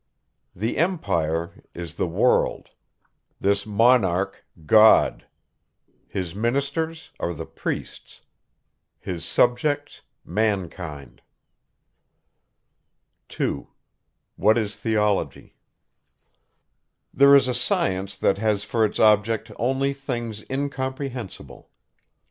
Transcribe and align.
This 0.55 0.75
EMPIRE 0.77 1.63
is 1.75 1.93
the 1.93 2.07
WORLD; 2.07 2.71
this 3.39 3.67
MONARCH 3.67 4.33
GOD; 4.65 5.27
his 6.07 6.33
MINISTERS 6.33 7.11
are 7.19 7.35
the 7.35 7.45
PRIESTS; 7.45 8.23
his 8.99 9.23
SUBJECTS 9.25 10.01
MANKIND. 10.25 11.21
2. 13.29 13.67
There 14.39 14.55
is 17.35 17.47
a 17.47 17.53
science 17.53 18.15
that 18.15 18.37
has 18.39 18.63
for 18.63 18.83
its 18.83 18.97
object 18.99 19.51
only 19.59 19.93
things 19.93 20.43
incomprehensible. 20.49 21.69